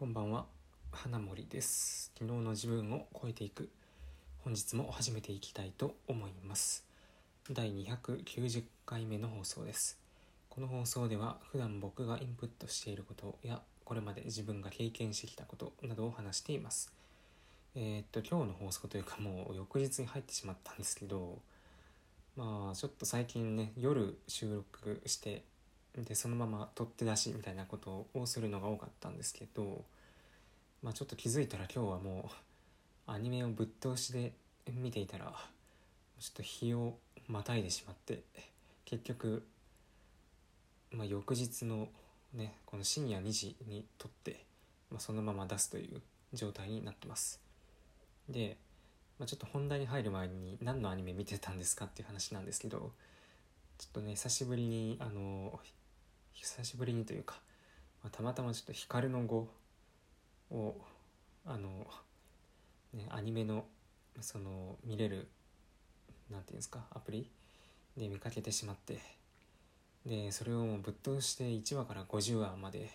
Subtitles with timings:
[0.00, 0.46] こんばんは。
[0.92, 2.10] 花森です。
[2.18, 3.68] 昨日の自分を超えていく。
[4.42, 6.86] 本日も始めていきたいと思います。
[7.52, 9.98] 第290回目の放送です。
[10.48, 16.90] この放送では普段僕がインプットしていることやこれまで自分が経験してきたことなどを話しています。
[17.74, 21.36] えー、っと今日の放送というかもう翌日に入ってしまったんですけど
[22.38, 25.42] まあちょっと最近ね夜収録して
[25.96, 29.84] でそのまま取って出しみたいなことをするのが多かったんですけど、
[30.82, 32.30] まあ、ちょっと気づいたら今日はも
[33.08, 34.32] うアニメをぶっ通しで
[34.72, 35.34] 見ていたら
[36.20, 36.94] ちょっと日を
[37.28, 38.22] またいでしまって
[38.84, 39.42] 結局、
[40.92, 41.88] まあ、翌日の
[42.34, 44.44] ねこの深夜2時に撮って、
[44.90, 46.00] まあ、そのまま出すという
[46.32, 47.40] 状態になってます。
[48.28, 48.56] で、
[49.18, 52.92] まあ、ちょっと本題に入る前に何のアニメ見てたんですかっていう話なんですけど
[53.78, 55.58] ちょっとね久しぶりにあの
[56.42, 57.34] 久しぶりにというか、
[58.02, 59.46] まあ、たまたまちょっと光の語
[60.50, 60.74] を
[61.44, 61.68] あの
[62.94, 63.66] ねアニメの
[64.22, 65.28] その見れる
[66.30, 67.28] なんていうんですかアプリ
[67.94, 69.00] で見かけてしまって
[70.06, 72.88] でそれをぶっ通して1話から50話まで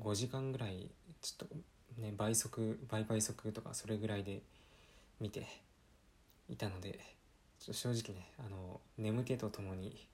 [0.00, 0.88] 5時間ぐらい
[1.20, 4.40] ちょっとね倍速倍倍速とかそれぐらいで
[5.20, 5.46] 見て
[6.48, 6.98] いたので
[7.60, 10.06] ちょっと正直ねあの眠気とともに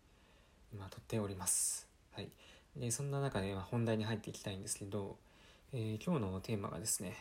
[0.74, 1.87] 今撮っております。
[2.18, 2.30] はい、
[2.76, 5.14] でそんな中で本題に入っていきたいんですけど、
[5.72, 7.14] えー、今日のテーマがですね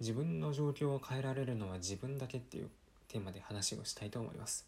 [0.00, 2.70] 自分の状況を変えられるのは自分だけっていう
[3.08, 4.64] テーマで話をしたいと思います。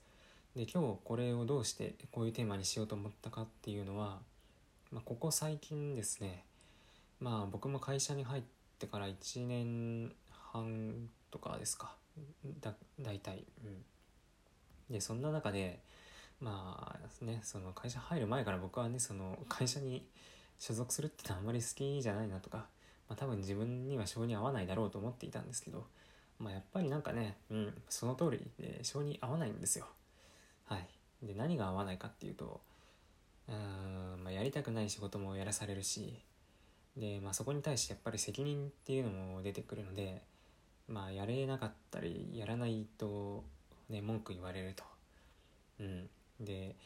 [0.55, 4.19] で今日これをどうしてこういうテーマにしようと思ったかっていうのは、
[4.91, 6.45] まあ、ここ最近ですね
[7.19, 8.43] まあ僕も会社に入っ
[8.79, 10.13] てから1年
[10.53, 11.95] 半とかですか
[12.61, 13.43] だ大体。
[13.65, 14.93] うん。
[14.93, 15.81] でそんな中で
[16.43, 20.05] まあねその会社入る前から僕はねその会社に
[20.59, 22.59] 所属するってのはあんまり好きじゃないなとか、
[23.09, 25.87] まあ、多分自分には性に合わないだろうと思っていたんですけど、
[26.39, 29.87] まあ、やっぱりなんかね、うん、その通りで性に合わないんですよ。
[30.67, 30.87] はい、
[31.23, 32.61] で何が合わないかっていうと
[33.49, 36.19] うん、まあ、やりたくない仕事もやらされるし
[36.97, 40.23] で、まあ、そこに対してやっぱり責任っていうのも出てくるので、
[40.89, 43.45] まあ、やれなかったりやらないと、
[43.89, 44.85] ね、文句言われると。
[45.81, 46.09] うん
[46.43, 46.77] で、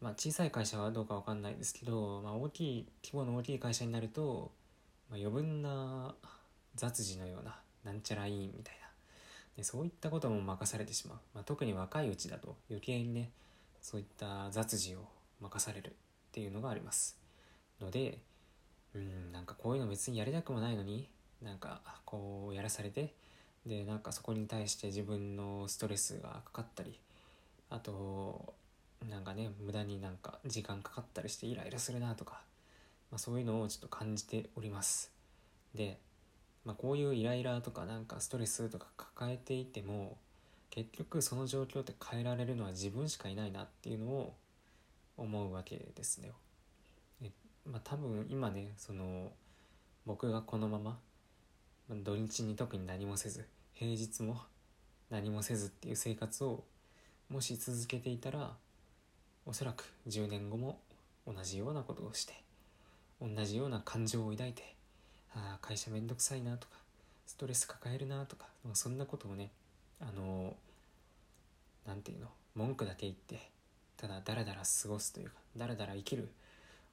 [0.00, 4.50] まあ、小さい会社はどうかわかんないですけど、まあ、大きい規模の大きい会社になると、
[5.10, 6.14] まあ、余分な
[6.74, 8.80] 雑事のようななんちゃら委員みたいな。
[9.56, 13.30] でそういったことも任されてしまう、まあ、特に若いうちだと余計にね
[13.82, 15.08] そういった雑事を
[15.40, 15.92] 任されるっ
[16.32, 17.18] ていうのがあります。
[17.80, 18.18] ので
[18.94, 21.08] うんなんかこういうの別にやりたくもないのに
[21.42, 23.14] なんかこうやらされて
[23.66, 26.98] でなんかそこに対して自分のストレスがかかったり
[27.68, 28.54] あと
[29.20, 32.40] なんかね無駄になんか時間かかったりしてイライラするなとか、
[33.10, 35.12] まあ、そういうのをちょっと感じております
[35.74, 35.98] で、
[36.64, 40.16] まあ、こういうイライラとかなんかストレスとか抱えていても
[40.70, 44.34] 結局その状況って変えられるのは自分しかいないなっていうのを
[45.18, 46.32] 思うわけですね。
[47.66, 49.30] まあ、多分今ねその
[50.06, 50.98] 僕がこのまま
[51.90, 54.40] 土日に特に何もせず平日も
[55.10, 56.64] 何もせずっていう生活を
[57.28, 58.54] もし続けていたら
[59.46, 60.78] おそらく10年後も
[61.26, 62.34] 同じようなことをして
[63.20, 64.74] 同じような感情を抱いて
[65.34, 66.74] ああ会社めんどくさいなとか
[67.26, 69.50] ストレス抱えるなとかそんなことをね
[70.00, 70.54] あの
[71.86, 73.50] 何て言うの文句だけ言って
[73.96, 76.28] ただダラダラ過ごすというかダラダラ生きる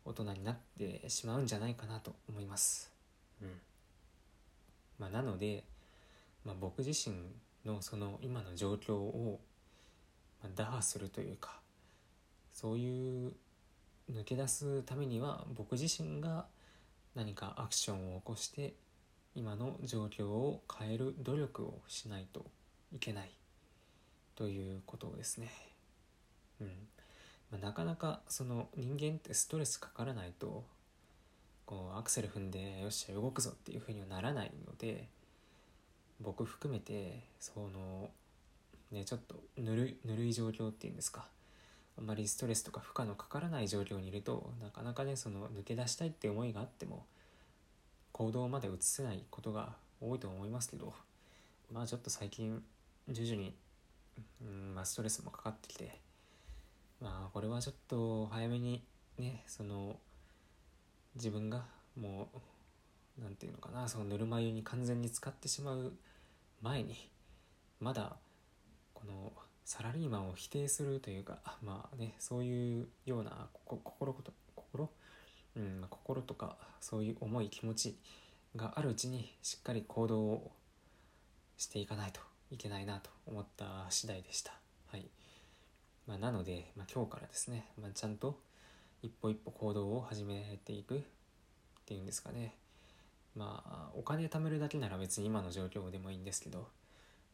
[0.06, 2.92] 大人になってしまうんじゃないかなと思います。
[3.42, 3.50] うん
[5.00, 5.64] まあ、なので、
[6.44, 7.16] まあ、僕自身
[7.66, 9.40] のその今の状況を
[10.56, 11.60] 打破するというか
[12.58, 13.34] そういう
[14.12, 16.48] 抜け出すためには僕自身が
[17.14, 18.74] 何かアクションを起こして
[19.36, 22.48] 今の状況を変える努力をしないと
[22.92, 23.30] いけない
[24.36, 25.52] ということですね。
[26.60, 26.68] うん
[27.52, 30.64] まあ、なかなかその人間ってストレスかからないと
[31.68, 35.08] こうアクセル踏んでよっしゃ動くぞっていうふうにはならないので
[36.22, 38.10] 僕含めてその
[38.92, 41.28] ねちょっとぬるぬるい状況っていうんですか
[41.98, 47.06] あまりストレスとか負荷のかからない状況にいるとなかなかねその抜け出したいって思いがあっても
[48.12, 50.94] 行動まで移せないことが多いと思いますけど
[51.72, 52.62] まあちょっと最近
[53.10, 53.54] 徐々に、
[54.42, 56.00] うんまあ、ストレスもかかってきて
[57.02, 58.84] まあこれはちょっと早めに
[59.18, 59.98] ねその
[61.16, 61.64] 自分が
[62.00, 65.94] もう何て言うのかなそのぬるま湯に完全に使ってしまう
[66.62, 67.10] 前に
[67.80, 68.16] まだ
[68.94, 69.32] この
[69.68, 74.90] サラリーマンを否定するというかまあねそういうような心こと心,、
[75.58, 77.98] うん、心とかそういう思い気持ち
[78.56, 80.52] があるうちにしっかり行動を
[81.58, 84.54] していかないといけないなと思った次第でした。
[84.90, 85.06] はい。
[86.08, 88.40] まあ、なので、まあ、今日からですね、まあ、ちゃんと
[89.02, 91.02] 一歩一歩行動を始めていくっ
[91.86, 92.56] ていうんですかね。
[93.36, 96.70] まあお金貯めるだけなら別に今の状況でもいいんですけど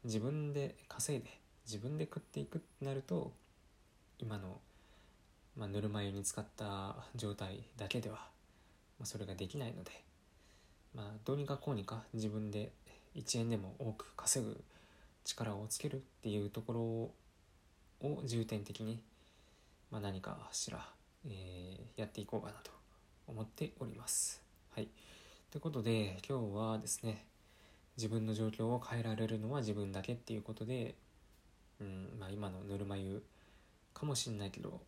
[0.03, 3.31] 自分で稼いで自分で食っていくってなると
[4.19, 4.59] 今の、
[5.57, 8.15] まあ、ぬるま湯に使った状態だけでは、
[8.99, 9.91] まあ、それができないので、
[10.93, 12.71] まあ、どうにかこうにか自分で
[13.15, 14.61] 1円でも多く稼ぐ
[15.23, 16.79] 力をつけるっていうところ
[18.09, 19.01] を重点的に、
[19.89, 20.85] まあ、何かしら、
[21.25, 22.71] えー、やっていこうかなと
[23.27, 24.41] 思っております。
[24.75, 24.89] はい。
[25.51, 27.25] ということで今日はですね
[27.95, 30.95] 自分の状況を変えられるのは自分だけっていうことで、
[31.83, 33.21] うんまあ、今のぬるま湯
[33.93, 34.81] かもしんないけど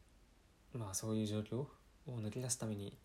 [0.74, 1.70] まあそういう状況を
[2.08, 2.98] 抜け出すために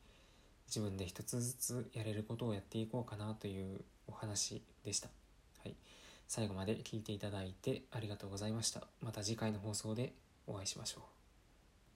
[0.67, 5.09] 自分で一つずつやれることをやっていこうかなというお話でした。
[5.63, 5.75] はい、
[6.29, 8.83] 最後まで聞いていただいてありがとうございました。
[9.03, 10.13] また次回の放送で
[10.47, 11.20] お会いしましょう。